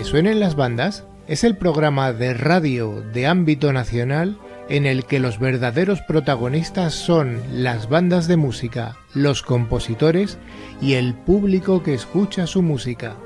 Que 0.00 0.06
suenen 0.06 0.40
las 0.40 0.56
bandas 0.56 1.04
es 1.28 1.44
el 1.44 1.58
programa 1.58 2.14
de 2.14 2.32
radio 2.32 3.04
de 3.12 3.26
ámbito 3.26 3.70
nacional 3.70 4.38
en 4.70 4.86
el 4.86 5.04
que 5.04 5.20
los 5.20 5.38
verdaderos 5.38 6.00
protagonistas 6.00 6.94
son 6.94 7.38
las 7.52 7.90
bandas 7.90 8.26
de 8.26 8.38
música, 8.38 8.96
los 9.12 9.42
compositores 9.42 10.38
y 10.80 10.94
el 10.94 11.12
público 11.12 11.82
que 11.82 11.92
escucha 11.92 12.46
su 12.46 12.62
música. 12.62 13.16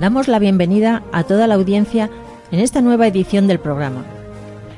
Damos 0.00 0.26
la 0.26 0.40
bienvenida 0.40 1.04
a 1.12 1.22
toda 1.22 1.46
la 1.46 1.54
audiencia 1.54 2.10
en 2.50 2.58
esta 2.58 2.80
nueva 2.80 3.06
edición 3.06 3.46
del 3.46 3.60
programa. 3.60 4.04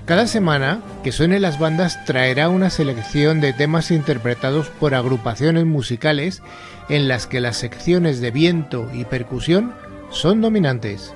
Cada 0.05 0.27
semana, 0.27 0.83
que 1.03 1.13
suene 1.13 1.41
las 1.41 1.59
bandas 1.59 2.05
traerá 2.05 2.51
una 2.51 2.69
selección 2.69 3.41
de 3.41 3.55
temas 3.55 3.91
interpretados 3.91 4.69
por 4.69 4.95
agrupaciones 4.95 5.65
musicales 5.65 6.43
en 6.91 7.09
las 7.09 7.27
que 7.27 7.41
las 7.41 7.57
secciones 7.57 8.21
de 8.21 8.31
viento 8.31 8.87
y 8.93 9.07
percusión 9.07 9.73
son 10.15 10.41
dominantes. 10.41 11.15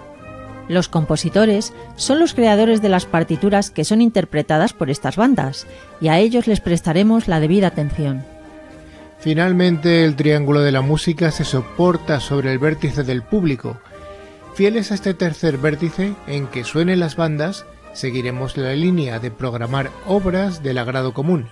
Los 0.69 0.89
compositores 0.89 1.73
son 1.97 2.19
los 2.19 2.35
creadores 2.35 2.83
de 2.83 2.91
las 2.91 3.07
partituras 3.07 3.71
que 3.71 3.85
son 3.85 4.03
interpretadas 4.03 4.75
por 4.75 4.91
estas 4.91 5.17
bandas, 5.17 5.67
y 6.01 6.09
a 6.09 6.19
ellos 6.19 6.47
les 6.47 6.61
prestaremos 6.61 7.27
la 7.27 7.41
debida 7.41 7.69
atención. 7.69 8.23
Finalmente, 9.19 10.05
el 10.05 10.15
triángulo 10.15 10.61
de 10.61 10.73
la 10.73 10.83
música 10.83 11.31
se 11.31 11.45
soporta 11.45 12.21
sobre 12.21 12.53
el 12.53 12.59
vértice 12.59 13.03
del 13.03 13.23
público. 13.23 13.79
Fieles 14.55 14.93
a 14.93 14.95
este 14.95 15.15
tercer 15.15 15.57
vértice 15.57 16.15
en 16.27 16.47
que 16.47 16.65
suenen 16.65 17.01
las 17.01 17.17
bandas, 17.17 17.65
seguiremos 17.95 18.57
la 18.57 18.75
línea 18.75 19.19
de 19.19 19.31
programar 19.31 19.91
obras 20.07 20.63
del 20.63 20.79
agrado 20.79 21.15
común, 21.15 21.47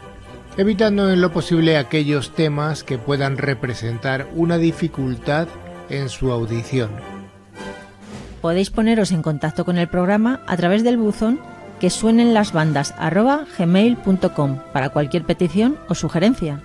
evitando 0.59 1.10
en 1.10 1.23
lo 1.23 1.32
posible 1.32 1.79
aquellos 1.79 2.35
temas 2.35 2.85
que 2.85 2.98
puedan 2.98 3.38
representar 3.38 4.29
una 4.35 4.59
dificultad 4.59 5.48
en 5.88 6.09
su 6.09 6.30
audición 6.30 7.15
podéis 8.46 8.70
poneros 8.70 9.10
en 9.10 9.22
contacto 9.22 9.64
con 9.64 9.76
el 9.76 9.88
programa 9.88 10.38
a 10.46 10.56
través 10.56 10.84
del 10.84 10.98
buzón 10.98 11.40
que 11.80 11.90
suenen 11.90 12.32
las 12.32 12.52
bandas 12.52 12.94
gmail.com 13.58 14.60
para 14.72 14.90
cualquier 14.90 15.24
petición 15.24 15.76
o 15.88 15.96
sugerencia. 15.96 16.62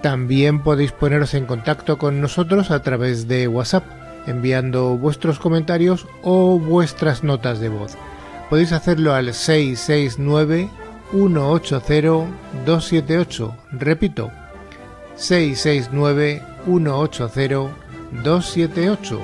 También 0.00 0.62
podéis 0.62 0.92
poneros 0.92 1.34
en 1.34 1.44
contacto 1.44 1.98
con 1.98 2.22
nosotros 2.22 2.70
a 2.70 2.80
través 2.80 3.28
de 3.28 3.48
WhatsApp, 3.48 3.84
enviando 4.26 4.96
vuestros 4.96 5.38
comentarios 5.38 6.06
o 6.22 6.58
vuestras 6.58 7.22
notas 7.22 7.60
de 7.60 7.68
voz. 7.68 7.98
Podéis 8.48 8.72
hacerlo 8.72 9.12
al 9.12 9.34
669 9.34 10.70
180 11.10 12.30
278. 12.64 13.54
Repito, 13.72 14.30
669 15.16 16.42
180 16.64 17.85
278. 18.22 19.20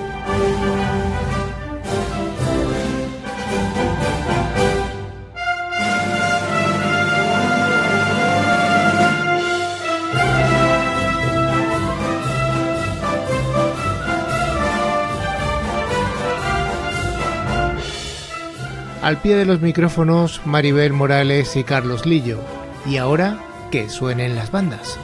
Al 19.02 19.20
pie 19.20 19.34
de 19.34 19.44
los 19.44 19.60
micrófonos 19.60 20.40
Maribel 20.44 20.92
Morales 20.92 21.56
y 21.56 21.64
Carlos 21.64 22.06
Lillo. 22.06 22.38
Y 22.86 22.98
ahora 22.98 23.36
que 23.72 23.88
suenen 23.90 24.36
las 24.36 24.52
bandas. 24.52 24.96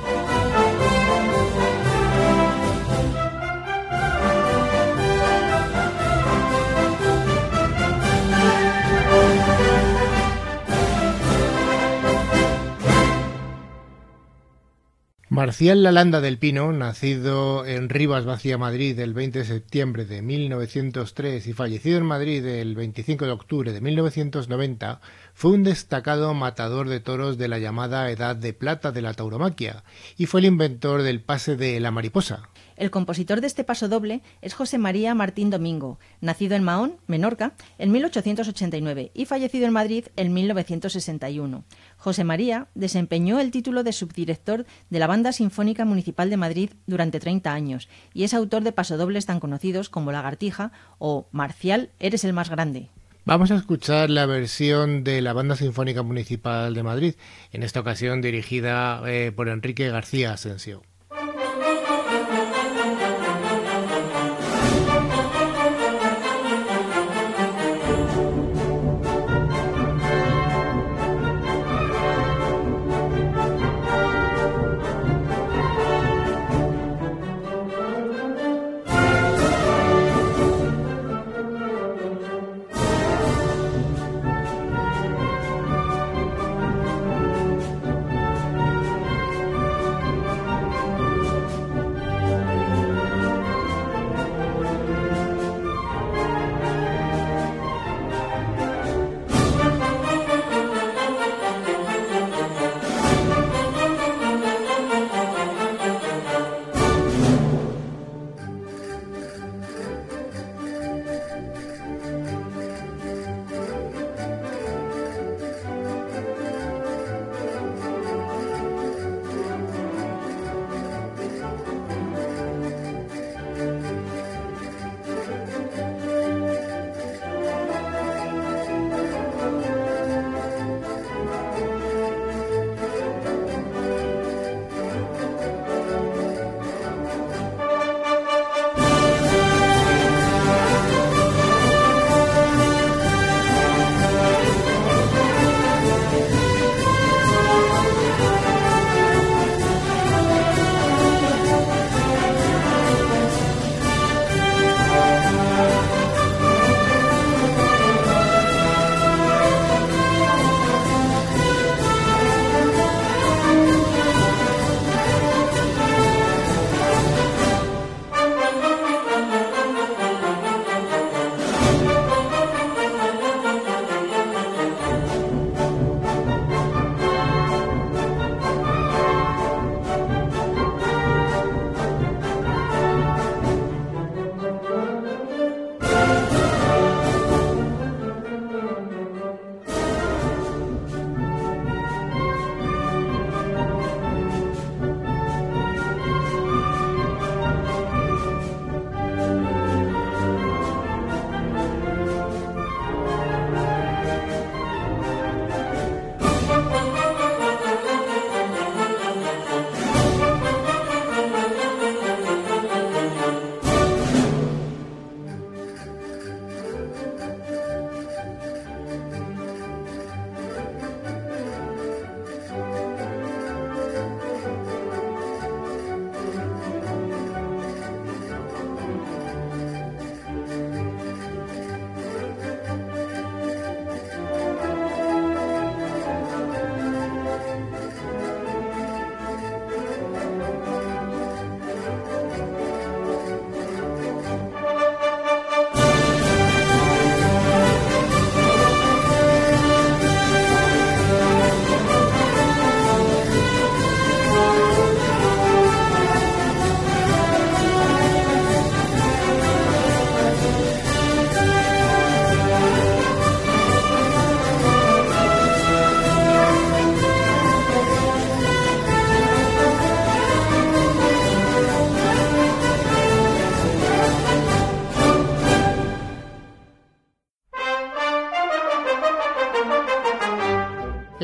Marcial 15.48 15.82
Lalanda 15.82 16.20
del 16.20 16.36
Pino, 16.36 16.72
nacido 16.72 17.64
en 17.64 17.88
Rivas 17.88 18.26
Vacía, 18.26 18.58
Madrid, 18.58 18.98
el 18.98 19.14
20 19.14 19.38
de 19.38 19.44
septiembre 19.46 20.04
de 20.04 20.20
1903 20.20 21.46
y 21.46 21.54
fallecido 21.54 21.96
en 21.96 22.04
Madrid 22.04 22.44
el 22.44 22.74
25 22.76 23.24
de 23.24 23.30
octubre 23.30 23.72
de 23.72 23.80
1990, 23.80 25.00
fue 25.32 25.52
un 25.52 25.64
destacado 25.64 26.34
matador 26.34 26.90
de 26.90 27.00
toros 27.00 27.38
de 27.38 27.48
la 27.48 27.58
llamada 27.58 28.10
Edad 28.10 28.36
de 28.36 28.52
Plata 28.52 28.92
de 28.92 29.00
la 29.00 29.14
tauromaquia 29.14 29.84
y 30.18 30.26
fue 30.26 30.40
el 30.40 30.46
inventor 30.48 31.00
del 31.00 31.22
pase 31.22 31.56
de 31.56 31.80
la 31.80 31.92
mariposa. 31.92 32.50
El 32.78 32.92
compositor 32.92 33.40
de 33.40 33.48
este 33.48 33.64
paso 33.64 33.88
doble 33.88 34.22
es 34.40 34.54
José 34.54 34.78
María 34.78 35.12
Martín 35.12 35.50
Domingo, 35.50 35.98
nacido 36.20 36.54
en 36.54 36.62
Mahón, 36.62 36.98
Menorca, 37.08 37.54
en 37.76 37.90
1889 37.90 39.10
y 39.14 39.24
fallecido 39.24 39.66
en 39.66 39.72
Madrid 39.72 40.06
en 40.14 40.32
1961. 40.32 41.64
José 41.96 42.22
María 42.22 42.68
desempeñó 42.76 43.40
el 43.40 43.50
título 43.50 43.82
de 43.82 43.92
subdirector 43.92 44.64
de 44.90 44.98
la 45.00 45.08
Banda 45.08 45.32
Sinfónica 45.32 45.84
Municipal 45.84 46.30
de 46.30 46.36
Madrid 46.36 46.70
durante 46.86 47.18
30 47.18 47.52
años 47.52 47.88
y 48.14 48.22
es 48.22 48.32
autor 48.32 48.62
de 48.62 48.70
pasodobles 48.70 49.26
tan 49.26 49.40
conocidos 49.40 49.88
como 49.88 50.12
Lagartija 50.12 50.70
o 50.98 51.26
Marcial, 51.32 51.90
eres 51.98 52.22
el 52.22 52.32
más 52.32 52.48
grande. 52.48 52.90
Vamos 53.24 53.50
a 53.50 53.56
escuchar 53.56 54.08
la 54.08 54.24
versión 54.24 55.02
de 55.02 55.20
la 55.20 55.32
Banda 55.32 55.56
Sinfónica 55.56 56.04
Municipal 56.04 56.72
de 56.74 56.82
Madrid, 56.84 57.14
en 57.50 57.64
esta 57.64 57.80
ocasión 57.80 58.22
dirigida 58.22 59.02
eh, 59.04 59.32
por 59.32 59.48
Enrique 59.48 59.90
García 59.90 60.32
Asensio. 60.32 60.84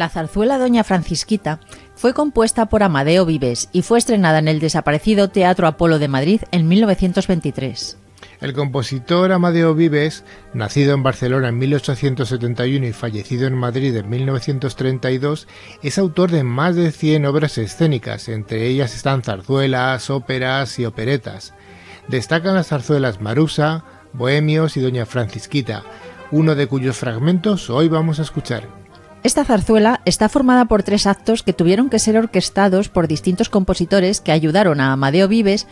La 0.04 0.10
zarzuela 0.10 0.58
Doña 0.58 0.84
Francisquita 0.84 1.60
fue 1.94 2.12
compuesta 2.12 2.66
por 2.66 2.82
Amadeo 2.82 3.24
Vives 3.24 3.70
y 3.72 3.80
fue 3.80 3.96
estrenada 3.96 4.38
en 4.38 4.48
el 4.48 4.60
desaparecido 4.60 5.30
Teatro 5.30 5.66
Apolo 5.66 5.98
de 5.98 6.08
Madrid 6.08 6.42
en 6.50 6.68
1923. 6.68 7.96
El 8.42 8.52
compositor 8.52 9.32
Amadeo 9.32 9.74
Vives, 9.74 10.22
nacido 10.52 10.92
en 10.92 11.02
Barcelona 11.02 11.48
en 11.48 11.56
1871 11.56 12.86
y 12.86 12.92
fallecido 12.92 13.46
en 13.46 13.54
Madrid 13.54 13.96
en 13.96 14.10
1932, 14.10 15.48
es 15.82 15.96
autor 15.96 16.30
de 16.30 16.44
más 16.44 16.76
de 16.76 16.92
100 16.92 17.24
obras 17.24 17.56
escénicas, 17.56 18.28
entre 18.28 18.66
ellas 18.66 18.94
están 18.94 19.22
zarzuelas, 19.22 20.10
óperas 20.10 20.78
y 20.78 20.84
operetas. 20.84 21.54
Destacan 22.08 22.56
las 22.56 22.66
zarzuelas 22.66 23.22
Marusa, 23.22 23.84
Bohemios 24.12 24.76
y 24.76 24.82
Doña 24.82 25.06
Francisquita, 25.06 25.82
uno 26.30 26.54
de 26.54 26.66
cuyos 26.66 26.98
fragmentos 26.98 27.70
hoy 27.70 27.88
vamos 27.88 28.18
a 28.18 28.22
escuchar. 28.22 28.83
Esta 29.24 29.42
zarzuela 29.42 30.02
está 30.04 30.28
formada 30.28 30.66
por 30.66 30.82
tres 30.82 31.06
actos 31.06 31.42
que 31.42 31.54
tuvieron 31.54 31.88
que 31.88 31.98
ser 31.98 32.18
orquestados 32.18 32.90
por 32.90 33.08
distintos 33.08 33.48
compositores 33.48 34.20
que 34.20 34.32
ayudaron 34.32 34.82
a 34.82 34.92
Amadeo 34.92 35.28
Vives 35.28 35.66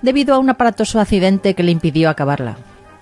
debido 0.00 0.34
a 0.34 0.38
un 0.38 0.48
aparatoso 0.48 0.98
accidente 0.98 1.52
que 1.52 1.62
le 1.62 1.70
impidió 1.70 2.08
acabarla. 2.08 2.56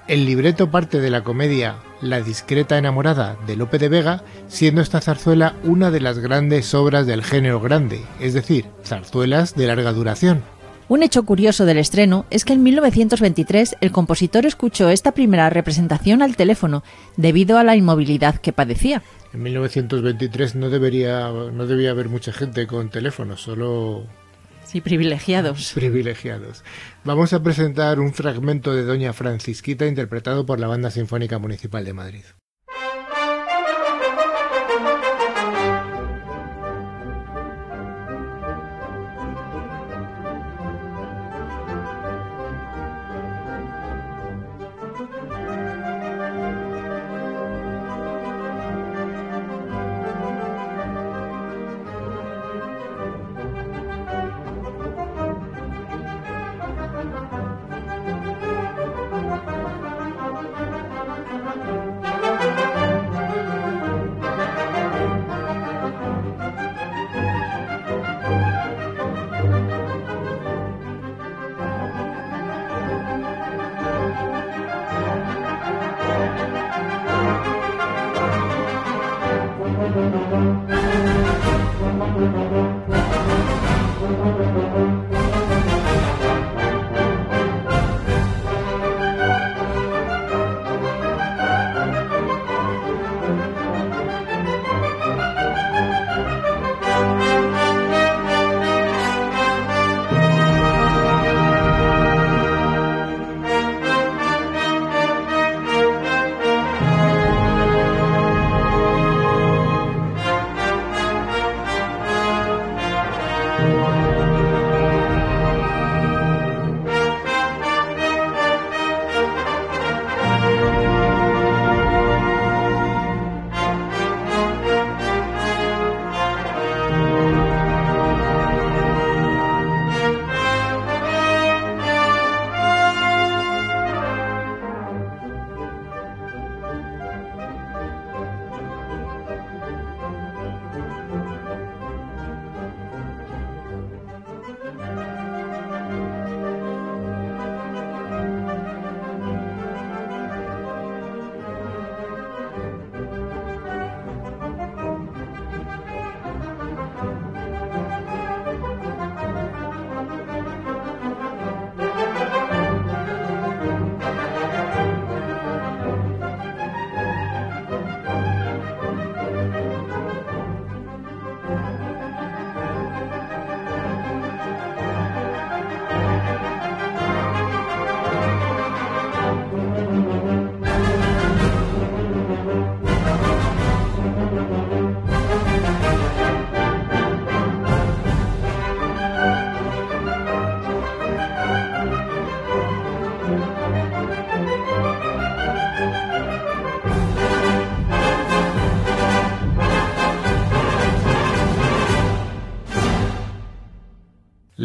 El 0.09 0.27
libreto 0.27 0.73
parte 0.73 0.99
de 0.99 1.09
la 1.09 1.23
comedia 1.23 1.77
La 2.01 2.21
discreta 2.21 2.77
enamorada 2.77 3.37
de 3.47 3.55
Lope 3.55 3.79
de 3.79 3.89
Vega, 3.89 4.25
siendo 4.49 4.81
esta 4.81 5.01
zarzuela 5.01 5.55
una 5.63 5.93
de 5.93 6.01
las 6.01 6.19
grandes 6.19 6.75
obras 6.75 7.07
del 7.07 7.23
género 7.23 7.61
grande, 7.61 8.05
es 8.19 8.35
decir, 8.35 8.67
zarzuelas 8.85 9.55
de 9.55 9.69
larga 9.69 9.93
duración. 9.93 10.43
Un 10.89 11.05
hecho 11.05 11.23
curioso 11.23 11.65
del 11.65 11.79
estreno 11.79 12.27
es 12.29 12.45
que 12.45 12.55
en 12.55 12.65
1923 12.65 13.77
el 13.81 13.93
compositor 13.93 14.47
escuchó 14.47 14.91
esta 14.91 15.13
primera 15.13 15.49
representación 15.49 16.23
al 16.23 16.35
teléfono 16.35 16.83
debido 17.17 17.57
a 17.57 17.63
la 17.63 17.77
inmovilidad 17.77 18.35
que 18.35 18.53
padecía. 18.53 19.01
En 19.33 19.43
1923 19.43 20.57
no 20.57 20.69
debería 20.69 21.29
no 21.31 21.67
debía 21.67 21.91
haber 21.91 22.09
mucha 22.09 22.33
gente 22.33 22.67
con 22.67 22.91
teléfono, 22.91 23.37
solo 23.37 24.07
Sí, 24.65 24.81
privilegiados. 24.81 25.73
Privilegiados. 25.75 26.65
Vamos 27.05 27.33
a 27.33 27.43
presentar 27.43 28.01
un 28.01 28.15
fragmento 28.15 28.75
de 28.75 28.85
Doña 28.85 29.13
Francisquita 29.13 29.87
interpretado 29.87 30.47
por 30.47 30.61
la 30.61 30.67
Banda 30.67 30.91
Sinfónica 30.91 31.39
Municipal 31.39 31.85
de 31.85 31.93
Madrid. 31.93 32.25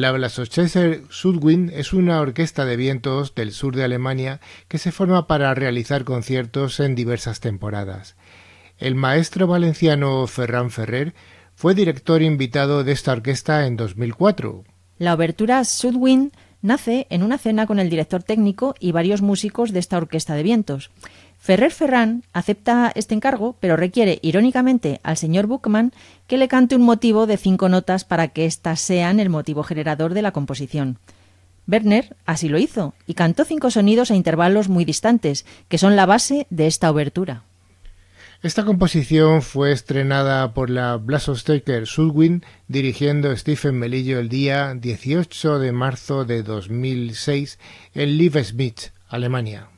La 0.08 0.14
Blasorchester 0.14 1.02
Sudwind 1.10 1.70
es 1.74 1.92
una 1.92 2.22
orquesta 2.22 2.64
de 2.64 2.78
vientos 2.78 3.36
del 3.36 3.52
sur 3.52 3.76
de 3.76 3.84
Alemania 3.84 4.40
que 4.70 4.78
se 4.78 4.94
forma 4.94 5.28
para 5.28 5.54
realizar 5.54 6.06
conciertos 6.06 6.80
en 6.80 6.96
diversas 6.96 7.42
temporadas. 7.42 8.16
El 8.78 8.96
maestro 8.96 9.48
valenciano 9.48 10.26
Ferran 10.26 10.72
Ferrer 10.72 11.14
fue 11.56 11.76
director 11.76 12.22
invitado 12.22 12.86
de 12.86 12.94
esta 12.94 13.12
orquesta 13.12 13.68
en 13.68 13.76
2004. 13.76 14.64
La 14.98 15.14
obertura 15.14 15.66
Sudwind 15.66 16.32
nace 16.62 17.08
en 17.10 17.22
una 17.22 17.38
cena 17.38 17.68
con 17.68 17.78
el 17.78 17.90
director 17.90 18.24
técnico 18.24 18.76
y 18.80 18.94
varios 18.94 19.22
músicos 19.22 19.74
de 19.74 19.80
esta 19.80 19.98
orquesta 19.98 20.36
de 20.36 20.44
vientos. 20.44 20.90
Ferrer 21.48 21.72
Ferran 21.72 22.24
acepta 22.34 22.92
este 22.94 23.16
encargo, 23.16 23.56
pero 23.62 23.78
requiere 23.78 24.20
irónicamente 24.22 25.00
al 25.02 25.16
señor 25.16 25.48
Buchmann 25.48 25.94
que 26.28 26.38
le 26.38 26.50
cante 26.50 26.76
un 26.76 26.82
motivo 26.82 27.26
de 27.26 27.38
cinco 27.38 27.70
notas 27.70 28.04
para 28.04 28.28
que 28.28 28.46
éstas 28.46 28.82
sean 28.82 29.22
el 29.22 29.30
motivo 29.30 29.64
generador 29.64 30.14
de 30.14 30.22
la 30.22 30.34
composición. 30.34 31.00
Werner 31.66 32.18
así 32.26 32.50
lo 32.50 32.58
hizo 32.58 32.96
y 33.06 33.14
cantó 33.14 33.46
cinco 33.46 33.72
sonidos 33.72 34.12
a 34.12 34.16
intervalos 34.18 34.68
muy 34.68 34.84
distantes, 34.84 35.46
que 35.70 35.78
son 35.78 35.96
la 35.96 36.06
base 36.06 36.48
de 36.50 36.68
esta 36.68 36.92
obertura. 36.92 37.44
Esta 38.44 38.66
composición 38.66 39.42
fue 39.42 39.72
estrenada 39.72 40.54
por 40.54 40.70
la 40.70 40.98
Blasosteker 40.98 41.88
Sudwin 41.88 42.44
dirigiendo 42.68 43.34
Stephen 43.38 43.80
Melillo 43.80 44.20
el 44.20 44.28
día 44.28 44.74
18 44.76 45.60
de 45.60 45.72
marzo 45.72 46.26
de 46.26 46.44
2006 46.44 47.58
en 47.94 48.18
Liebesmith, 48.18 48.92
Alemania. 49.08 49.70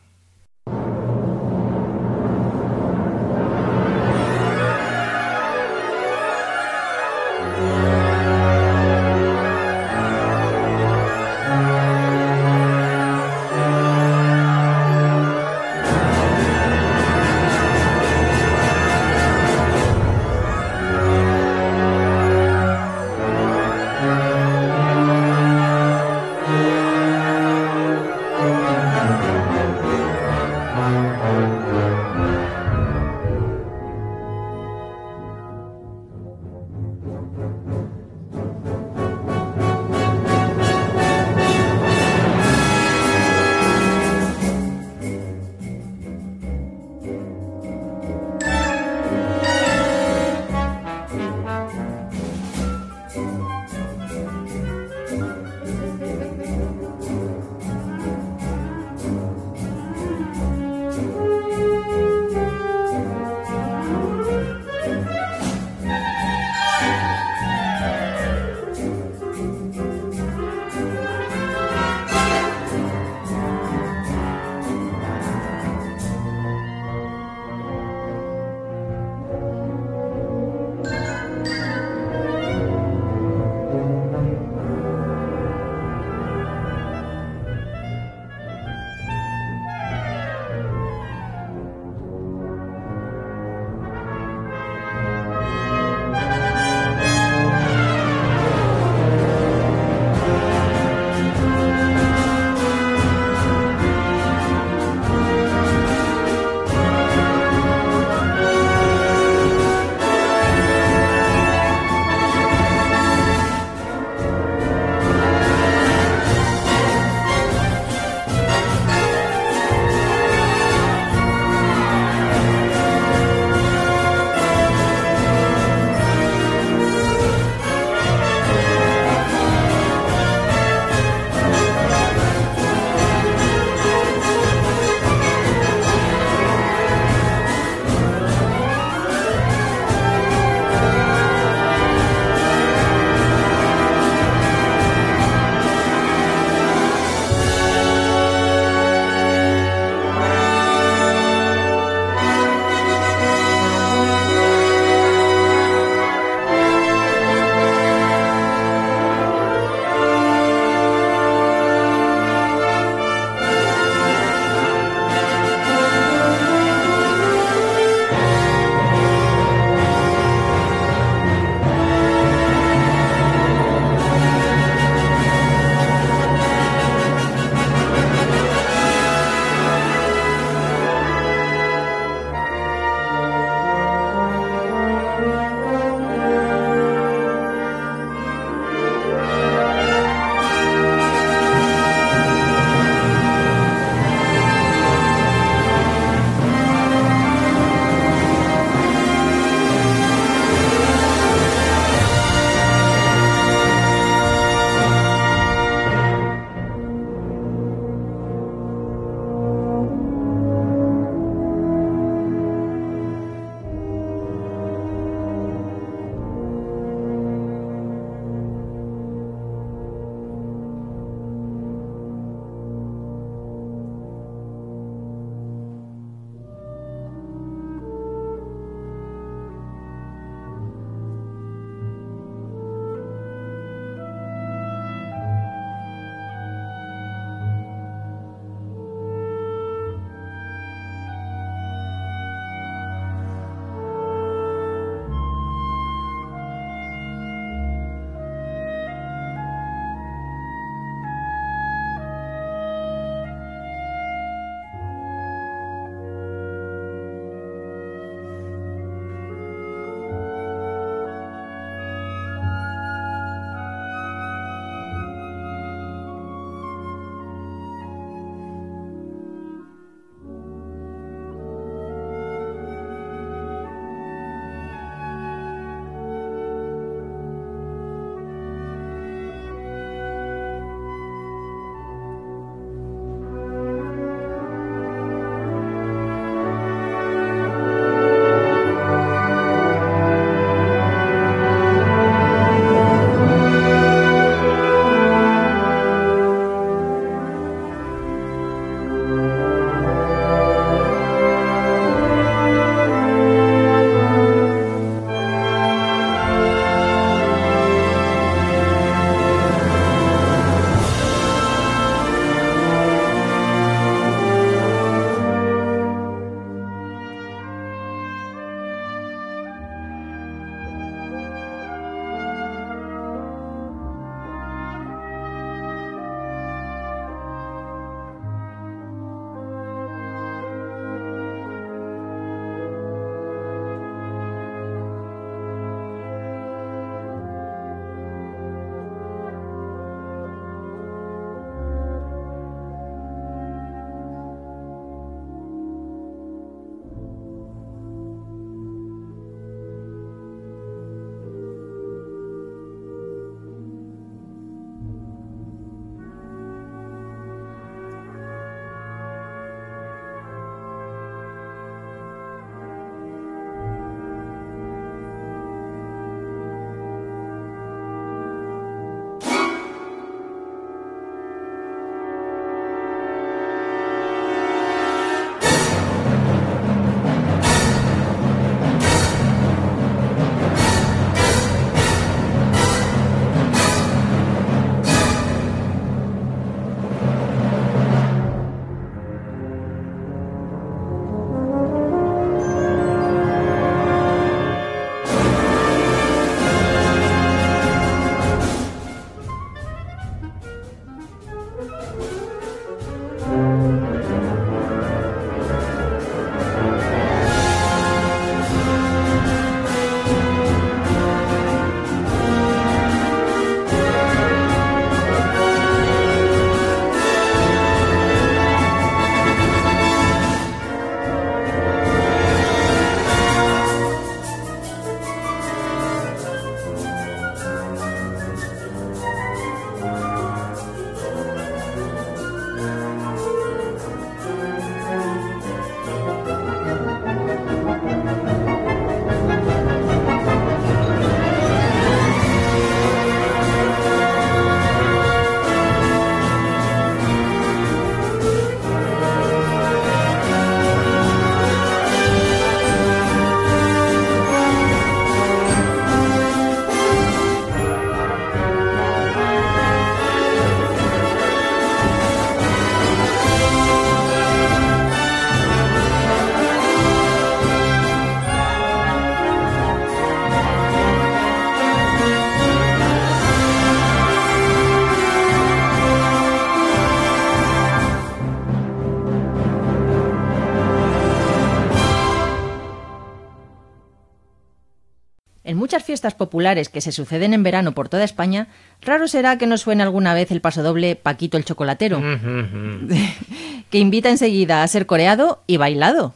Fiestas 485.99 486.15
populares 486.15 486.69
que 486.69 486.79
se 486.79 486.93
suceden 486.93 487.33
en 487.33 487.43
verano 487.43 487.73
por 487.73 487.89
toda 487.89 488.05
España, 488.05 488.47
raro 488.81 489.09
será 489.09 489.37
que 489.37 489.47
no 489.47 489.57
suene 489.57 489.83
alguna 489.83 490.13
vez 490.13 490.31
el 490.31 490.39
pasodoble 490.39 490.95
Paquito 490.95 491.35
el 491.35 491.43
Chocolatero, 491.43 492.01
que 493.69 493.79
invita 493.79 494.09
enseguida 494.09 494.63
a 494.63 494.67
ser 494.69 494.85
coreado 494.85 495.43
y 495.45 495.57
bailado. 495.57 496.13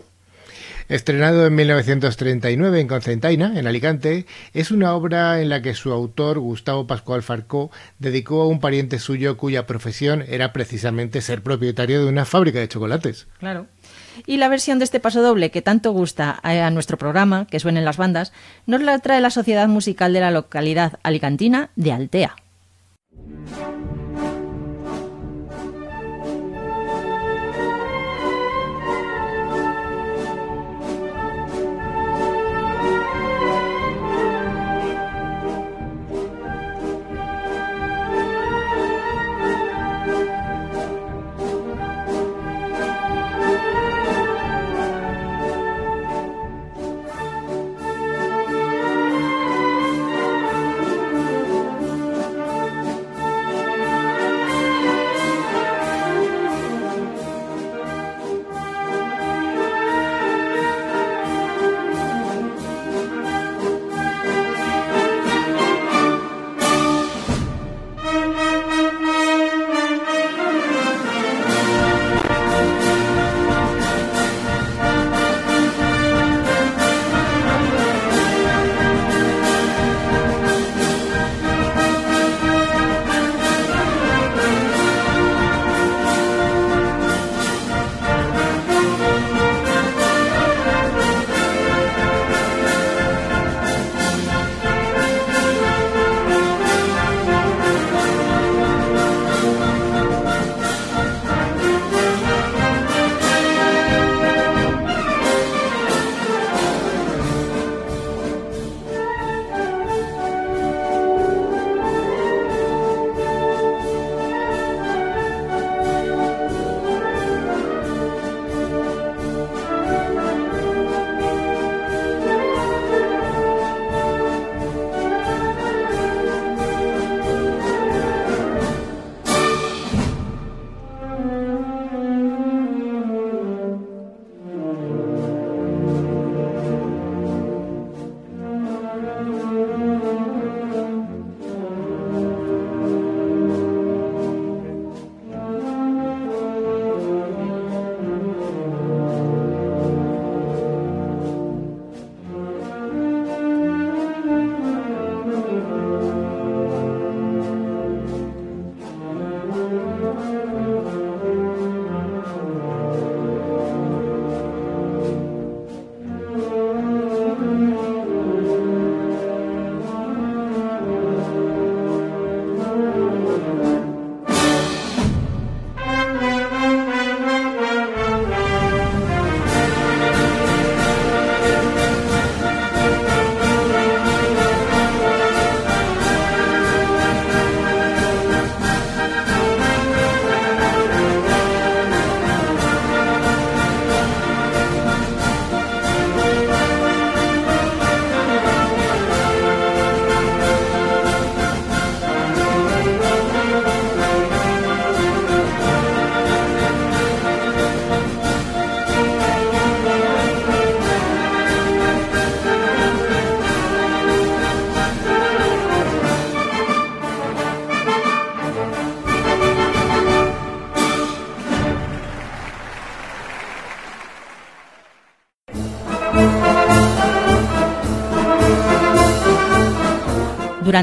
Estrenado 0.88 1.48
en 1.48 1.56
1939 1.56 2.80
en 2.80 2.88
Concentaina, 2.88 3.60
en 3.60 3.67
Alicante, 3.67 4.26
es 4.54 4.72
una 4.72 4.93
obra 4.96 5.41
en 5.41 5.50
la 5.50 5.62
que 5.62 5.74
su 5.74 5.91
autor, 5.91 6.39
Gustavo 6.39 6.88
Pascual 6.88 7.24
Farcó, 7.24 7.69
dedicó 8.00 8.41
a 8.41 8.48
un 8.48 8.62
pariente 8.62 9.00
suyo 9.00 9.36
cuya 9.36 9.65
profesión 9.65 10.24
era 10.30 10.54
precisamente 10.54 11.19
ser 11.19 11.41
propietario 11.41 12.02
de 12.02 12.10
una 12.10 12.24
fábrica 12.24 12.60
de 12.60 12.69
chocolates. 12.69 13.28
Claro. 13.39 13.67
Y 14.26 14.38
la 14.38 14.47
versión 14.47 14.80
de 14.80 14.86
este 14.86 14.99
paso 14.99 15.21
doble 15.21 15.52
que 15.52 15.62
tanto 15.62 15.91
gusta 15.91 16.39
a 16.43 16.69
nuestro 16.69 16.97
programa, 16.97 17.47
que 17.47 17.60
suenen 17.60 17.86
las 17.86 17.97
bandas, 17.97 18.34
nos 18.65 18.82
la 18.82 18.99
trae 18.99 19.21
la 19.21 19.30
Sociedad 19.30 19.67
Musical 19.67 20.13
de 20.13 20.19
la 20.19 20.32
localidad 20.32 20.99
alicantina 21.04 21.69
de 21.76 21.91
Altea. 21.91 22.36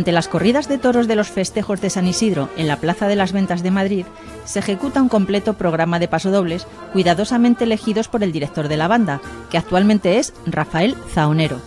Durante 0.00 0.12
las 0.12 0.28
corridas 0.28 0.66
de 0.66 0.78
toros 0.78 1.08
de 1.08 1.14
los 1.14 1.28
festejos 1.28 1.82
de 1.82 1.90
San 1.90 2.06
Isidro 2.06 2.48
en 2.56 2.68
la 2.68 2.78
Plaza 2.78 3.06
de 3.06 3.16
las 3.16 3.32
Ventas 3.32 3.62
de 3.62 3.70
Madrid, 3.70 4.06
se 4.46 4.60
ejecuta 4.60 5.02
un 5.02 5.10
completo 5.10 5.52
programa 5.58 5.98
de 5.98 6.08
pasodobles 6.08 6.66
cuidadosamente 6.94 7.64
elegidos 7.64 8.08
por 8.08 8.22
el 8.22 8.32
director 8.32 8.68
de 8.68 8.78
la 8.78 8.88
banda, 8.88 9.20
que 9.50 9.58
actualmente 9.58 10.18
es 10.18 10.32
Rafael 10.46 10.96
Zaonero. 11.12 11.60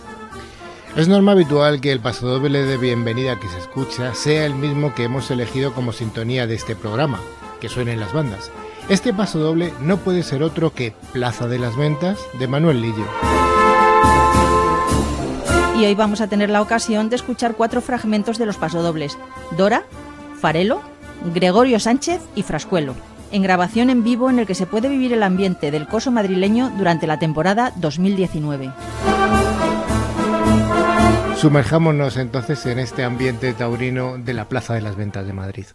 Es 0.96 1.06
norma 1.06 1.30
habitual 1.30 1.80
que 1.80 1.92
el 1.92 2.00
pasodoble 2.00 2.64
de 2.64 2.76
bienvenida 2.76 3.38
que 3.38 3.46
se 3.46 3.58
escucha 3.58 4.12
sea 4.16 4.46
el 4.46 4.56
mismo 4.56 4.96
que 4.96 5.04
hemos 5.04 5.30
elegido 5.30 5.72
como 5.72 5.92
sintonía 5.92 6.48
de 6.48 6.56
este 6.56 6.74
programa, 6.74 7.20
que 7.60 7.68
suenen 7.68 8.00
las 8.00 8.12
bandas. 8.12 8.50
Este 8.88 9.14
pasodoble 9.14 9.72
no 9.80 9.98
puede 9.98 10.24
ser 10.24 10.42
otro 10.42 10.74
que 10.74 10.92
Plaza 11.12 11.46
de 11.46 11.60
las 11.60 11.76
Ventas 11.76 12.18
de 12.40 12.48
Manuel 12.48 12.82
Lillo 12.82 13.06
y 15.76 15.84
hoy 15.84 15.94
vamos 15.94 16.20
a 16.20 16.28
tener 16.28 16.50
la 16.50 16.62
ocasión 16.62 17.08
de 17.08 17.16
escuchar 17.16 17.54
cuatro 17.54 17.80
fragmentos 17.80 18.38
de 18.38 18.46
los 18.46 18.56
pasodobles: 18.56 19.18
Dora, 19.56 19.84
Farelo, 20.40 20.80
Gregorio 21.34 21.80
Sánchez 21.80 22.20
y 22.34 22.42
Frascuelo, 22.42 22.94
en 23.32 23.42
grabación 23.42 23.90
en 23.90 24.04
vivo 24.04 24.30
en 24.30 24.38
el 24.38 24.46
que 24.46 24.54
se 24.54 24.66
puede 24.66 24.88
vivir 24.88 25.12
el 25.12 25.22
ambiente 25.22 25.70
del 25.70 25.88
coso 25.88 26.10
madrileño 26.10 26.70
durante 26.76 27.06
la 27.06 27.18
temporada 27.18 27.72
2019. 27.76 28.70
Sumerjámonos 31.36 32.16
entonces 32.16 32.64
en 32.66 32.78
este 32.78 33.04
ambiente 33.04 33.52
taurino 33.52 34.16
de 34.18 34.34
la 34.34 34.48
Plaza 34.48 34.74
de 34.74 34.80
las 34.80 34.96
Ventas 34.96 35.26
de 35.26 35.32
Madrid. 35.32 35.66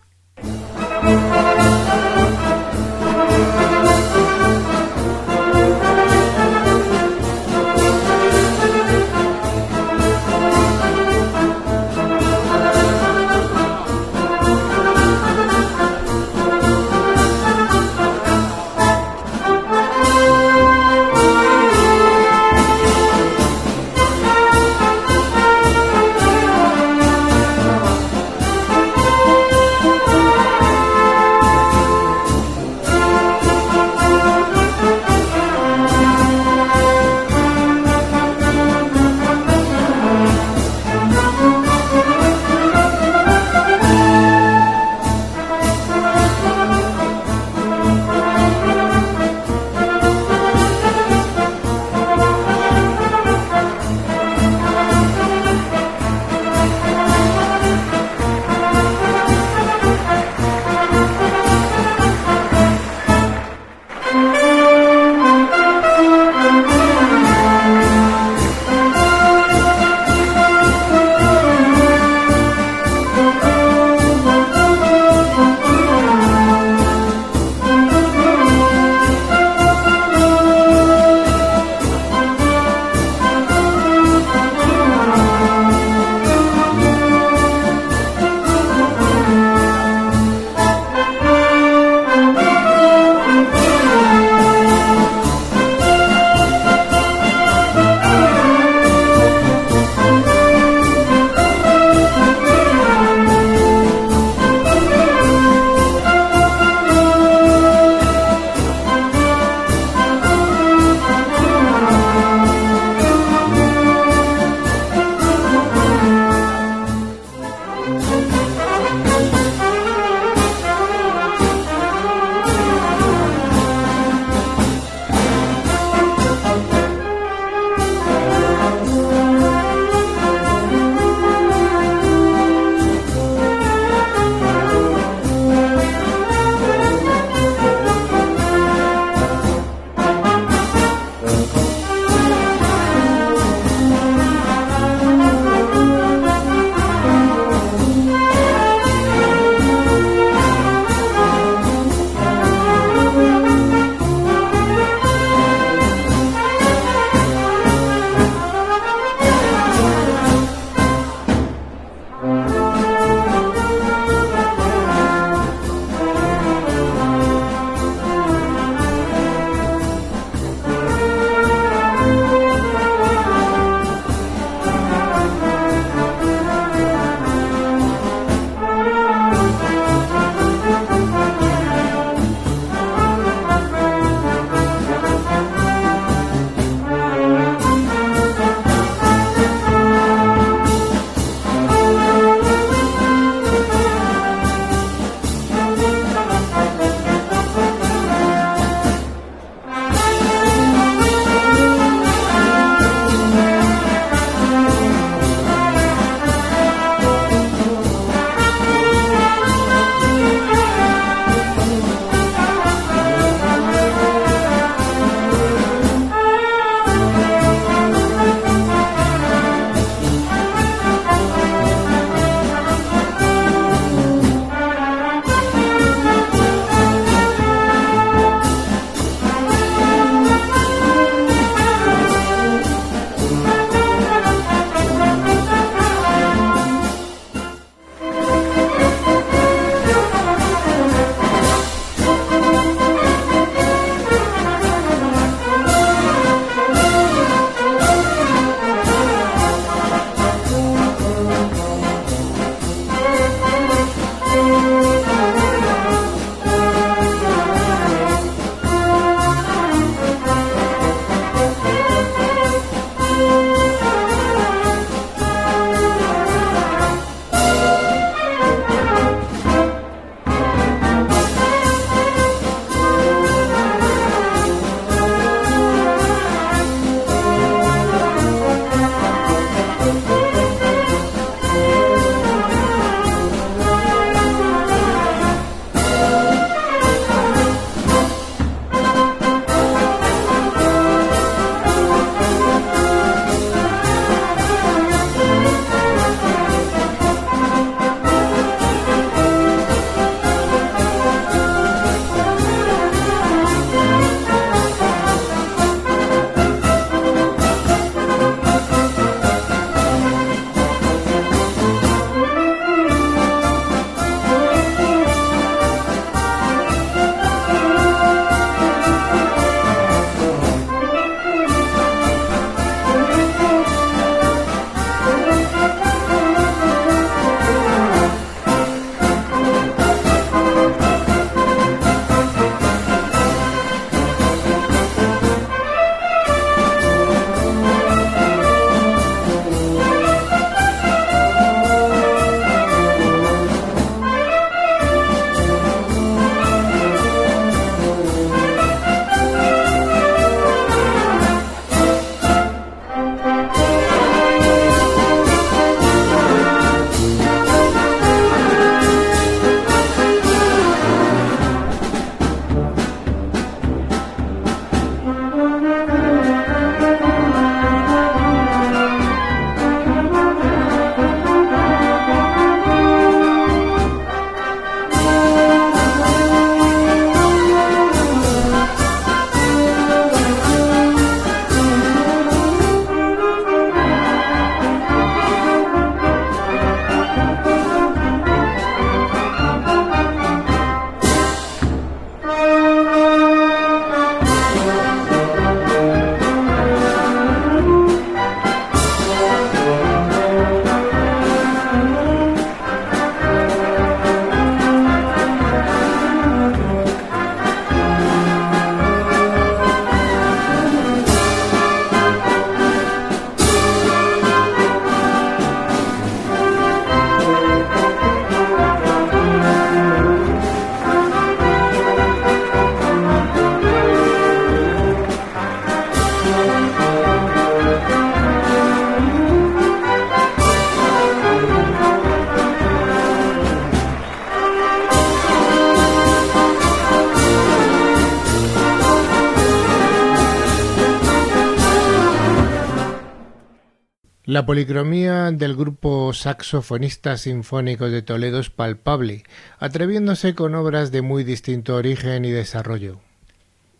La 444.39 444.45
policromía 444.45 445.31
del 445.31 445.53
grupo 445.53 446.13
saxofonista 446.13 447.17
sinfónico 447.17 447.89
de 447.89 448.01
Toledo 448.01 448.39
es 448.39 448.49
palpable, 448.49 449.23
atreviéndose 449.59 450.33
con 450.33 450.55
obras 450.55 450.93
de 450.93 451.01
muy 451.01 451.25
distinto 451.25 451.75
origen 451.75 452.23
y 452.23 452.31
desarrollo. 452.31 453.01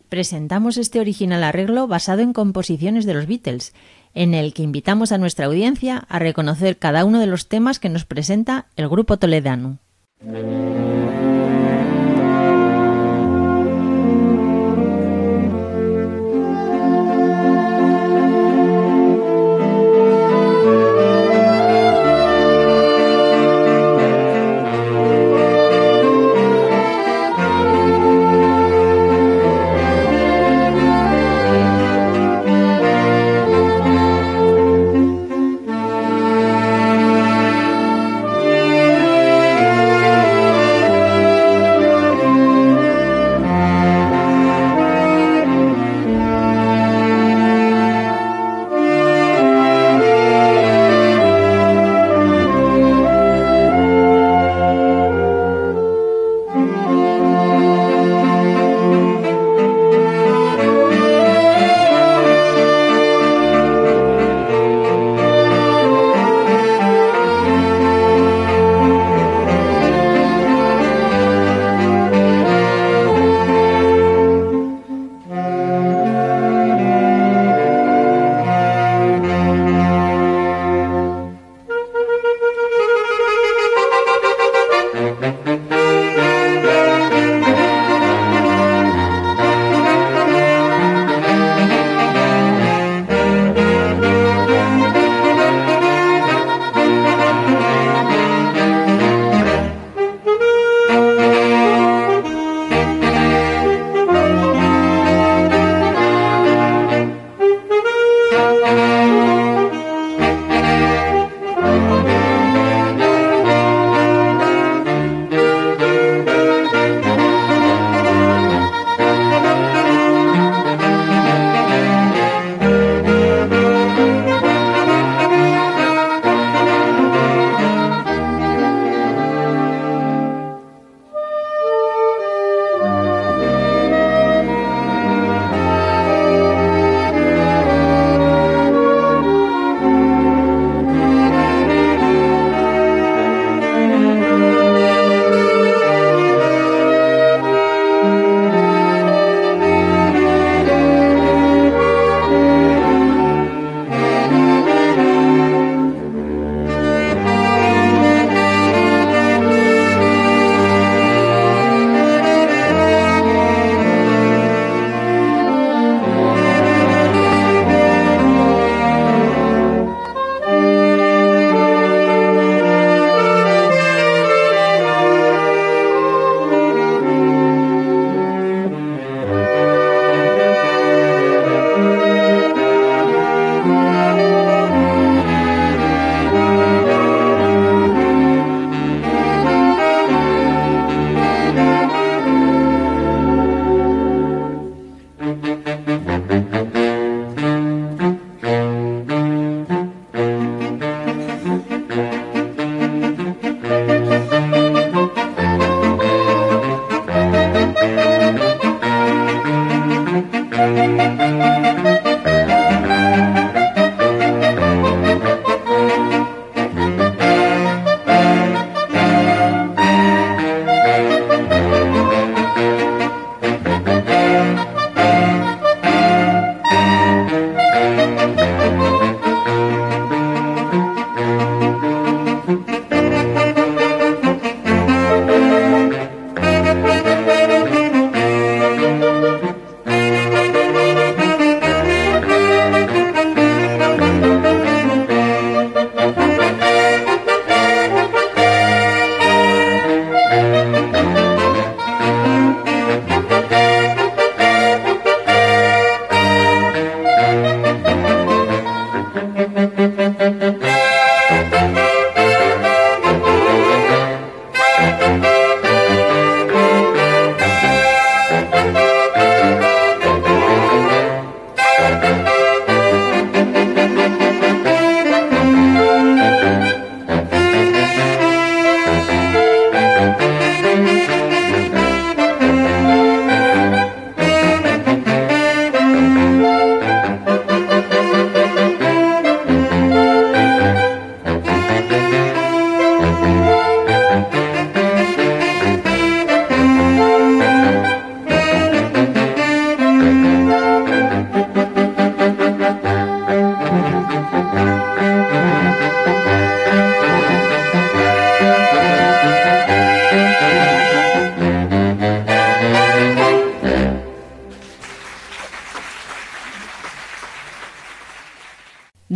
Presentamos 0.10 0.76
este 0.76 1.00
original 1.00 1.45
arreglo 1.45 1.88
basado 1.88 2.19
en 2.24 2.34
composiciones 2.34 3.06
de 3.06 3.13
los 3.13 3.26
Beatles, 3.26 3.74
en 4.13 4.34
el 4.34 4.54
que 4.54 4.63
invitamos 4.63 5.13
a 5.13 5.17
nuestra 5.17 5.45
audiencia 5.45 6.06
a 6.10 6.19
reconocer 6.19 6.78
cada 6.78 7.06
uno 7.06 7.22
de 7.22 7.28
los 7.28 7.48
temas 7.48 7.80
que 7.80 7.88
nos 7.88 8.04
presenta 8.04 8.65
el 8.76 8.89
grupo 8.89 9.15
toledano. 9.15 9.80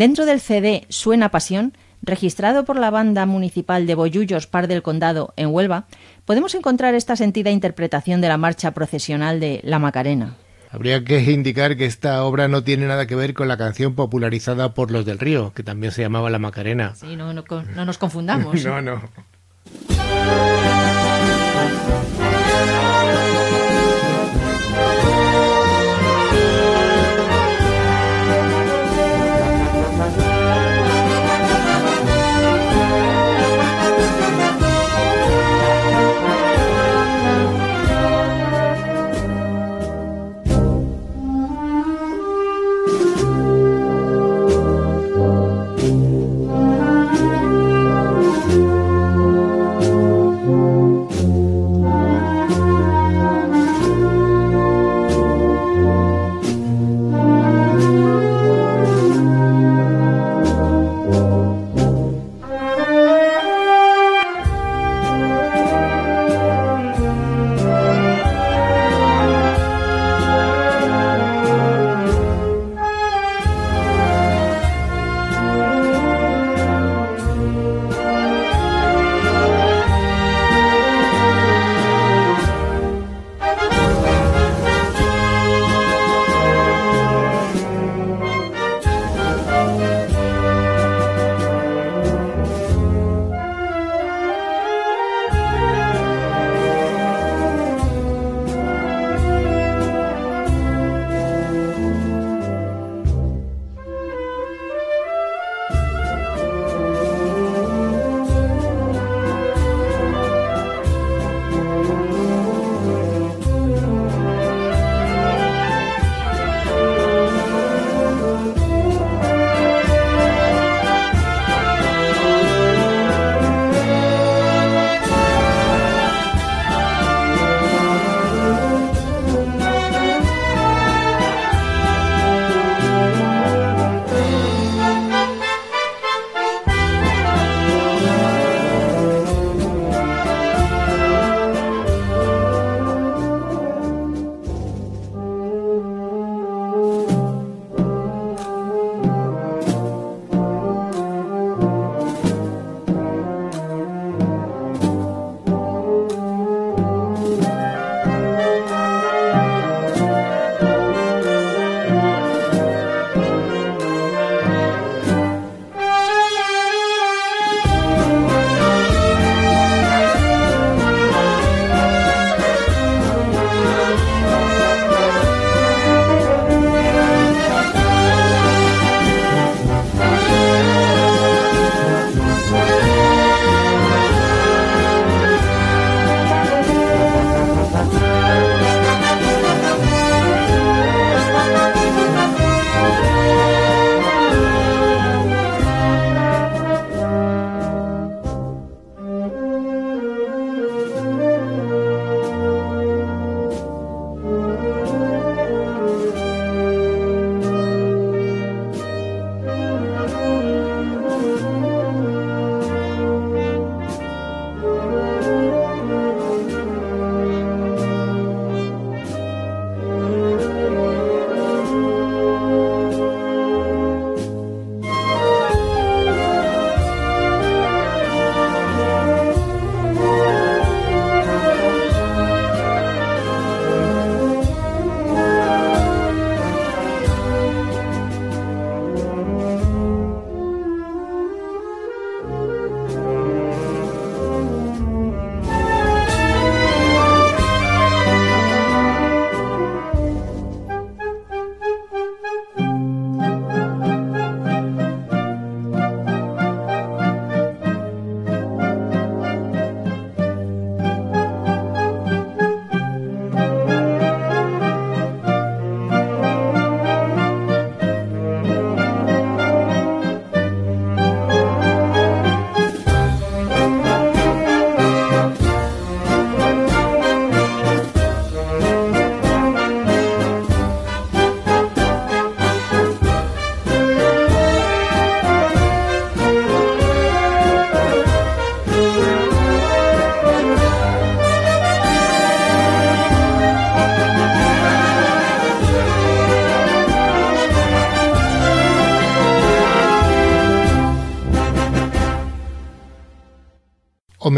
Dentro 0.04 0.26
del 0.26 0.42
CD 0.42 0.86
Suena 0.90 1.30
Pasión, 1.30 1.72
registrado 2.02 2.66
por 2.66 2.78
la 2.78 2.90
banda 2.90 3.26
municipal 3.26 3.88
de 3.88 3.96
Boyullos 3.96 4.48
Par 4.48 4.68
del 4.68 4.84
Condado 4.84 5.34
en 5.38 5.48
Huelva, 5.48 5.86
podemos 6.26 6.56
encontrar 6.56 6.94
esta 6.94 7.16
sentida 7.16 7.52
interpretación 7.52 8.20
de 8.20 8.28
la 8.28 8.38
marcha 8.38 8.72
procesional 8.72 9.40
de 9.40 9.62
La 9.64 9.80
Macarena. 9.80 10.36
Habría 10.70 11.06
que 11.06 11.22
indicar 11.32 11.78
que 11.78 11.86
esta 11.86 12.22
obra 12.26 12.50
no 12.50 12.66
tiene 12.66 12.86
nada 12.86 13.08
que 13.08 13.16
ver 13.16 13.34
con 13.34 13.48
la 13.48 13.56
canción 13.56 13.96
popularizada 13.96 14.74
por 14.74 14.92
los 14.92 15.06
del 15.06 15.20
Río, 15.20 15.54
que 15.54 15.64
también 15.64 15.94
se 15.94 16.02
llamaba 16.02 16.30
La 16.30 16.38
Macarena. 16.38 16.96
Sí, 16.96 17.16
no, 17.16 17.32
no, 17.34 17.46
no 17.74 17.86
nos 17.86 17.98
confundamos. 17.98 18.62
no, 18.66 18.82
no. 18.82 19.02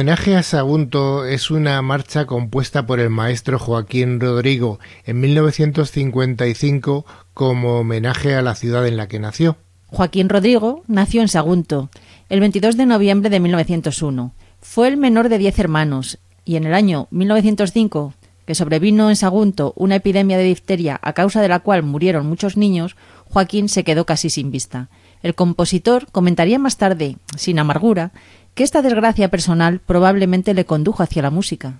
Homenaje 0.05 0.35
a 0.35 0.43
Sagunto 0.43 1.25
es 1.25 1.49
una 1.49 1.81
marcha 1.81 2.27
compuesta 2.27 2.85
por 2.85 2.99
el 2.99 3.09
maestro 3.09 3.57
Joaquín 3.57 4.19
Rodrigo 4.19 4.77
en 5.03 5.19
1955 5.19 7.07
como 7.33 7.79
homenaje 7.79 8.35
a 8.35 8.43
la 8.43 8.53
ciudad 8.53 8.85
en 8.85 8.97
la 8.97 9.07
que 9.07 9.17
nació. 9.17 9.57
Joaquín 9.87 10.29
Rodrigo 10.29 10.83
nació 10.85 11.21
en 11.21 11.27
Sagunto 11.27 11.89
el 12.29 12.39
22 12.39 12.77
de 12.77 12.85
noviembre 12.85 13.31
de 13.31 13.39
1901. 13.39 14.31
Fue 14.61 14.89
el 14.89 14.97
menor 14.97 15.27
de 15.27 15.39
diez 15.39 15.57
hermanos 15.57 16.19
y 16.45 16.57
en 16.57 16.65
el 16.65 16.75
año 16.75 17.07
1905, 17.09 18.13
que 18.45 18.53
sobrevino 18.53 19.09
en 19.09 19.15
Sagunto 19.15 19.73
una 19.75 19.95
epidemia 19.95 20.37
de 20.37 20.43
difteria 20.43 20.99
a 21.01 21.13
causa 21.13 21.41
de 21.41 21.47
la 21.47 21.61
cual 21.61 21.81
murieron 21.81 22.27
muchos 22.27 22.57
niños, 22.57 22.95
Joaquín 23.27 23.69
se 23.69 23.83
quedó 23.83 24.05
casi 24.05 24.29
sin 24.29 24.51
vista. 24.51 24.87
El 25.23 25.33
compositor 25.33 26.05
comentaría 26.11 26.59
más 26.59 26.77
tarde, 26.77 27.17
sin 27.35 27.57
amargura, 27.57 28.11
que 28.55 28.63
esta 28.63 28.81
desgracia 28.81 29.29
personal 29.29 29.79
probablemente 29.85 30.53
le 30.53 30.65
condujo 30.65 31.03
hacia 31.03 31.21
la 31.21 31.29
música. 31.29 31.73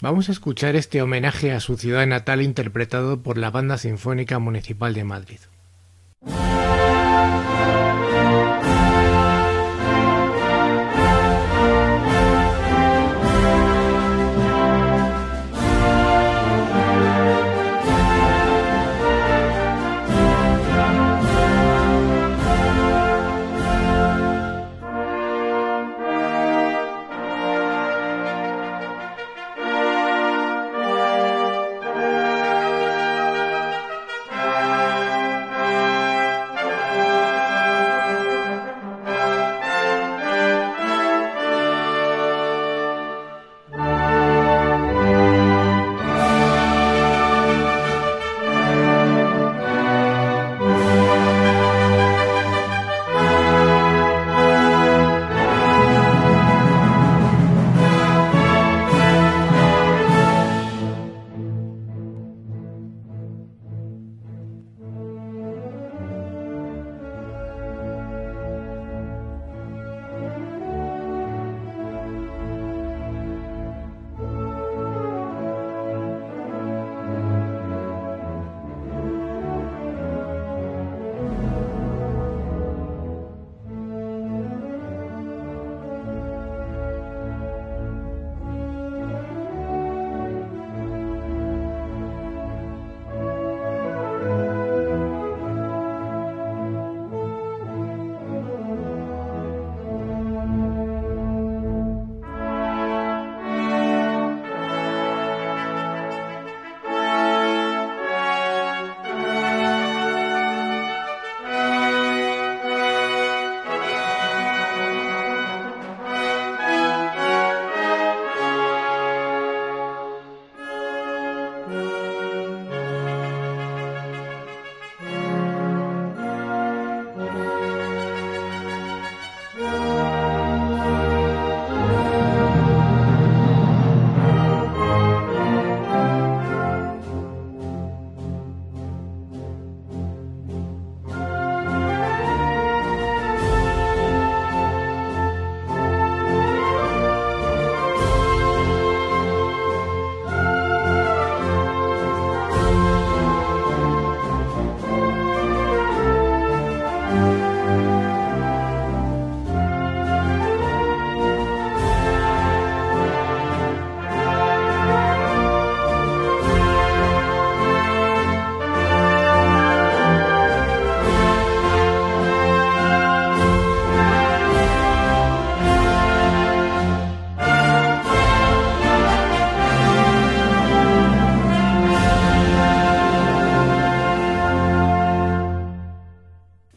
Vamos 0.00 0.28
a 0.28 0.32
escuchar 0.32 0.76
este 0.76 1.02
homenaje 1.02 1.50
a 1.50 1.58
su 1.58 1.76
ciudad 1.76 2.06
natal 2.06 2.40
interpretado 2.42 3.20
por 3.20 3.36
la 3.36 3.50
Banda 3.50 3.78
Sinfónica 3.78 4.38
Municipal 4.38 4.94
de 4.94 5.02
Madrid. 5.02 5.40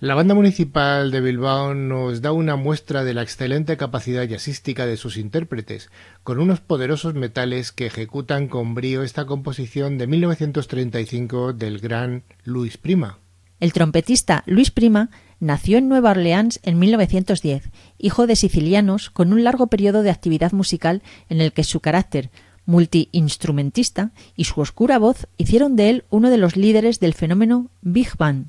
La 0.02 0.16
banda 0.16 0.34
municipal 0.34 1.12
de 1.12 1.22
Bilbao 1.22 1.76
nos 1.76 2.24
da 2.24 2.32
una 2.32 2.56
muestra 2.56 3.04
de 3.04 3.14
la 3.14 3.22
excelente 3.22 3.78
capacidad 3.78 4.24
jazzística 4.24 4.88
de 4.88 4.98
sus 4.98 5.16
intérpretes, 5.16 5.92
con 6.24 6.40
unos 6.40 6.60
poderosos 6.60 7.14
metales 7.14 7.72
que 7.72 7.86
ejecutan 7.86 8.48
con 8.48 8.74
brío 8.74 9.04
esta 9.04 9.28
composición 9.28 10.00
de 10.00 10.08
1935 10.08 11.54
del 11.54 11.78
gran 11.78 12.24
Luis 12.44 12.78
Prima. 12.78 13.20
El 13.60 13.74
trompetista 13.74 14.42
Luis 14.48 14.72
Prima 14.72 15.12
nació 15.40 15.78
en 15.78 15.88
Nueva 15.88 16.10
Orleans 16.10 16.60
en 16.64 16.80
1910, 16.80 17.70
hijo 18.00 18.26
de 18.26 18.36
sicilianos 18.36 19.12
con 19.12 19.32
un 19.32 19.44
largo 19.44 19.68
periodo 19.68 20.02
de 20.02 20.10
actividad 20.10 20.52
musical 20.52 21.04
en 21.30 21.42
el 21.42 21.54
que 21.54 21.64
su 21.64 21.80
carácter 21.80 22.32
multiinstrumentista 22.66 24.14
y 24.36 24.46
su 24.46 24.62
oscura 24.62 24.98
voz 24.98 25.28
hicieron 25.38 25.76
de 25.76 25.92
él 25.92 26.06
uno 26.10 26.32
de 26.32 26.38
los 26.40 26.58
líderes 26.58 27.00
del 27.00 27.14
fenómeno 27.14 27.70
Big 27.82 28.18
Band. 28.18 28.48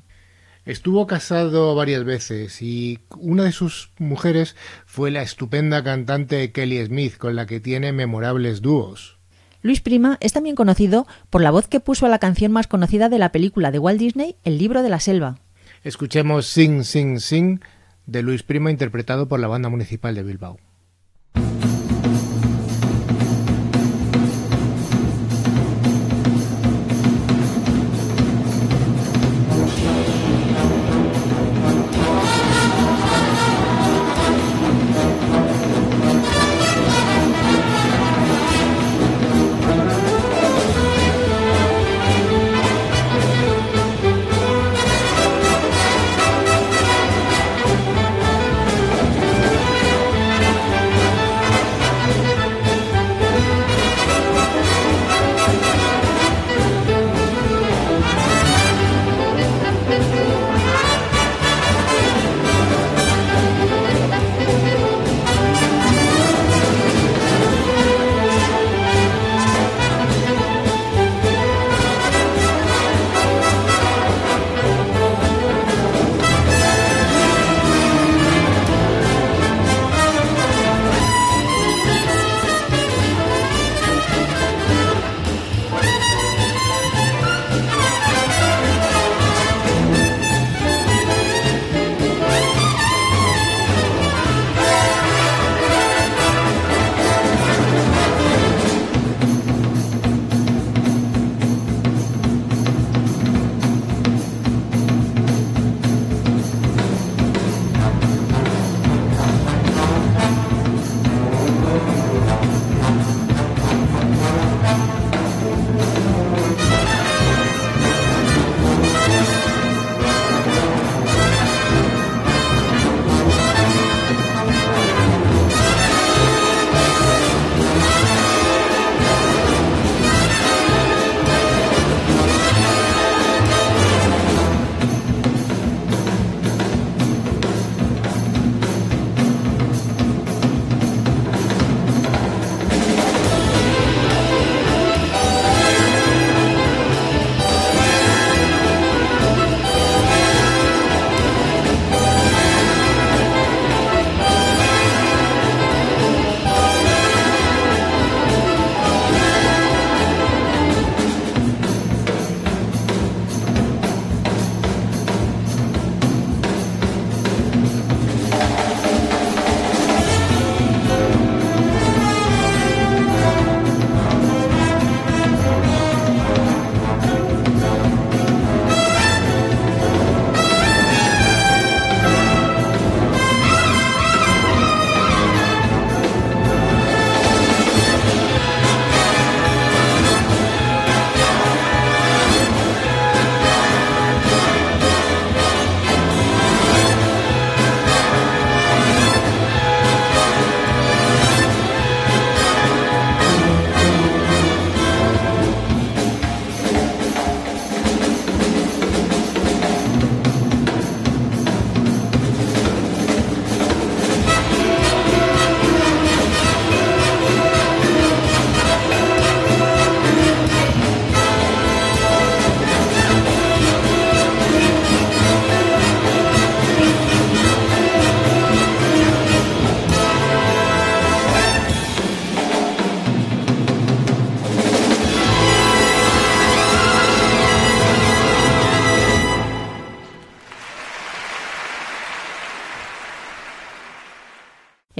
Estuvo 0.65 1.07
casado 1.07 1.75
varias 1.75 2.05
veces 2.05 2.61
y 2.61 2.99
una 3.17 3.43
de 3.43 3.51
sus 3.51 3.91
mujeres 3.97 4.55
fue 4.85 5.11
la 5.11 5.21
estupenda 5.21 5.83
cantante 5.83 6.53
Kelly 6.53 6.85
Smith, 6.85 7.17
con 7.17 7.35
la 7.35 7.45
que 7.45 7.59
tiene 7.59 7.91
memorables 7.91 8.61
dúos. 8.61 9.17
Luis 9.61 9.81
Prima 9.81 10.17
es 10.21 10.31
también 10.31 10.55
conocido 10.55 11.05
por 11.29 11.41
la 11.41 11.51
voz 11.51 11.67
que 11.67 11.81
puso 11.81 12.05
a 12.05 12.09
la 12.09 12.19
canción 12.19 12.53
más 12.53 12.67
conocida 12.67 13.09
de 13.09 13.19
la 13.19 13.33
película 13.33 13.71
de 13.71 13.79
Walt 13.79 13.99
Disney, 13.99 14.37
El 14.45 14.57
libro 14.57 14.83
de 14.83 14.89
la 14.89 15.01
selva. 15.01 15.39
Escuchemos 15.83 16.47
Sing, 16.47 16.85
Sing, 16.85 17.19
Sing 17.19 17.59
de 18.05 18.23
Luis 18.23 18.43
Prima 18.43 18.71
interpretado 18.71 19.27
por 19.27 19.41
la 19.41 19.47
banda 19.47 19.67
municipal 19.67 20.15
de 20.15 20.23
Bilbao. 20.23 20.59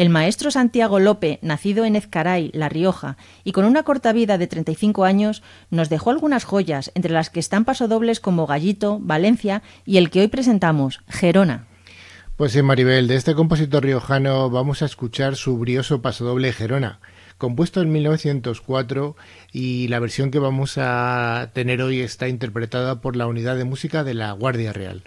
El 0.04 0.10
maestro 0.10 0.52
Santiago 0.52 1.00
Lope, 1.00 1.40
nacido 1.42 1.86
en 1.86 1.96
Ezcaray, 1.96 2.52
La 2.54 2.68
Rioja, 2.68 3.16
y 3.46 3.54
con 3.54 3.64
una 3.64 3.84
corta 3.84 4.12
vida 4.12 4.38
de 4.38 4.48
35 4.48 5.06
años, 5.06 5.44
nos 5.70 5.88
dejó 5.88 6.10
algunas 6.10 6.44
joyas, 6.44 6.92
entre 6.94 7.14
las 7.14 7.30
que 7.30 7.40
están 7.40 7.64
pasodobles 7.64 8.20
como 8.20 8.46
Gallito, 8.46 9.00
Valencia 9.00 9.64
y 9.86 9.96
el 9.96 10.10
que 10.10 10.20
hoy 10.20 10.28
presentamos, 10.28 11.00
Gerona. 11.08 11.68
Pues 12.36 12.52
sí, 12.52 12.62
Maribel, 12.62 13.08
de 13.08 13.16
este 13.16 13.34
compositor 13.34 13.86
riojano 13.86 14.50
vamos 14.50 14.82
a 14.82 14.88
escuchar 14.88 15.38
su 15.38 15.58
brioso 15.58 16.02
pasodoble 16.02 16.52
Gerona, 16.52 17.00
compuesto 17.38 17.82
en 17.82 17.94
1904 17.94 19.16
y 19.54 19.88
la 19.88 20.00
versión 20.00 20.32
que 20.32 20.40
vamos 20.40 20.74
a 20.78 21.52
tener 21.54 21.82
hoy 21.82 22.02
está 22.02 22.28
interpretada 22.28 23.00
por 23.00 23.16
la 23.16 23.26
unidad 23.26 23.56
de 23.56 23.64
música 23.64 24.04
de 24.04 24.16
la 24.16 24.34
Guardia 24.34 24.74
Real. 24.74 25.04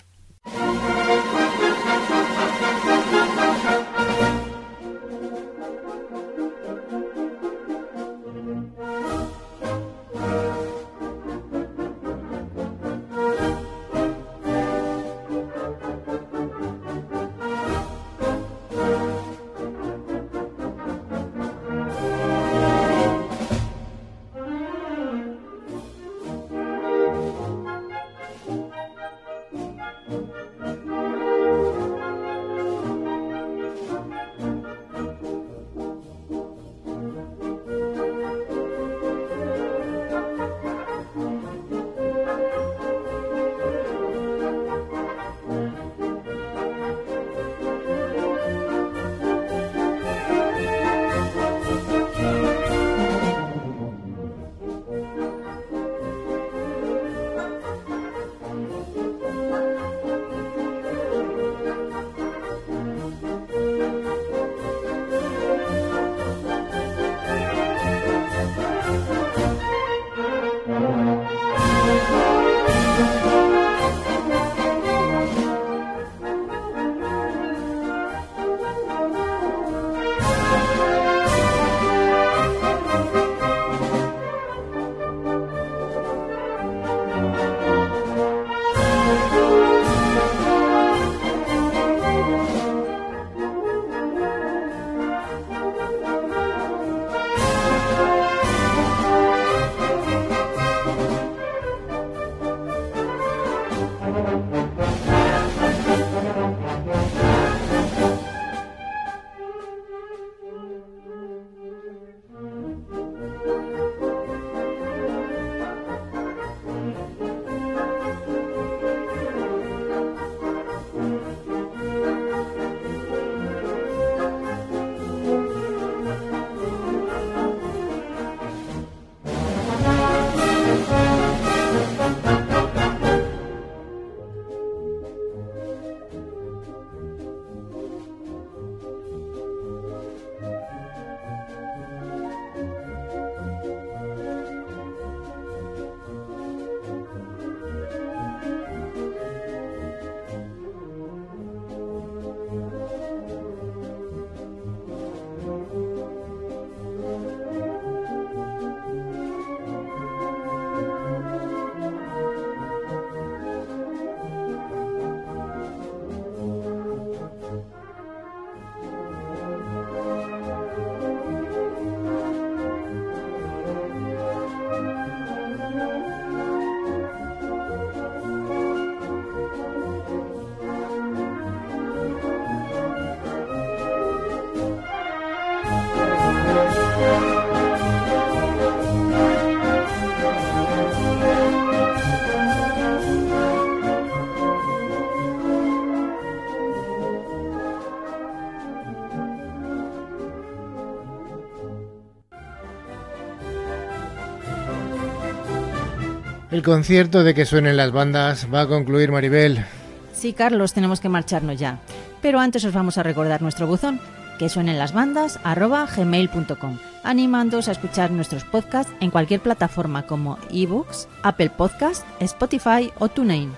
El 206.56 206.62
concierto 206.62 207.22
de 207.22 207.34
que 207.34 207.44
suenen 207.44 207.76
las 207.76 207.92
bandas 207.92 208.48
va 208.52 208.62
a 208.62 208.66
concluir 208.66 209.12
Maribel. 209.12 209.66
Sí, 210.14 210.32
Carlos, 210.32 210.72
tenemos 210.72 211.00
que 211.00 211.10
marcharnos 211.10 211.58
ya. 211.58 211.80
Pero 212.22 212.40
antes 212.40 212.64
os 212.64 212.72
vamos 212.72 212.96
a 212.96 213.02
recordar 213.02 213.42
nuestro 213.42 213.66
buzón, 213.66 214.00
que 214.38 214.48
suenen 214.48 214.78
las 214.78 214.94
bandas 214.94 215.38
gmail.com, 215.44 216.78
animándoos 217.04 217.68
a 217.68 217.72
escuchar 217.72 218.10
nuestros 218.10 218.44
podcasts 218.44 218.90
en 219.00 219.10
cualquier 219.10 219.40
plataforma 219.40 220.06
como 220.06 220.38
eBooks, 220.50 221.08
Apple 221.22 221.50
Podcast, 221.50 222.06
Spotify 222.20 222.90
o 222.98 223.10
TuneIn. 223.10 223.52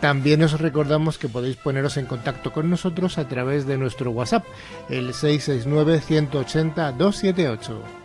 También 0.00 0.42
os 0.42 0.60
recordamos 0.60 1.18
que 1.18 1.28
podéis 1.28 1.54
poneros 1.54 1.98
en 1.98 2.06
contacto 2.06 2.52
con 2.52 2.68
nosotros 2.68 3.16
a 3.18 3.28
través 3.28 3.64
de 3.64 3.78
nuestro 3.78 4.10
WhatsApp, 4.10 4.44
el 4.88 5.14
669 5.14 6.00
180 6.00 6.90
278. 6.98 8.00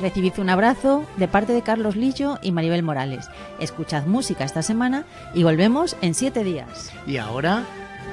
Recibid 0.00 0.38
un 0.38 0.50
abrazo 0.50 1.04
de 1.16 1.28
parte 1.28 1.52
de 1.52 1.62
Carlos 1.62 1.96
Lillo 1.96 2.38
y 2.42 2.52
Maribel 2.52 2.82
Morales. 2.82 3.28
Escuchad 3.60 4.06
música 4.06 4.44
esta 4.44 4.62
semana 4.62 5.04
y 5.34 5.44
volvemos 5.44 5.96
en 6.00 6.14
siete 6.14 6.42
días. 6.42 6.92
Y 7.06 7.18
ahora, 7.18 7.64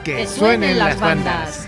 que, 0.03 0.27
suenen, 0.27 0.77
las 0.77 0.99
bandas. 0.99 1.67